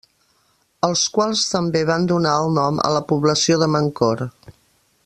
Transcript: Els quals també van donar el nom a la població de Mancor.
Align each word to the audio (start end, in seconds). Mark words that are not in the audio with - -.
Els 0.87 1.03
quals 1.17 1.43
també 1.51 1.83
van 1.91 2.09
donar 2.13 2.33
el 2.45 2.51
nom 2.57 2.81
a 2.89 2.91
la 2.99 3.05
població 3.13 3.61
de 3.65 3.71
Mancor. 3.77 4.27